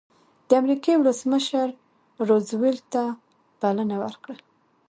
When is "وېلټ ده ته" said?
2.61-3.03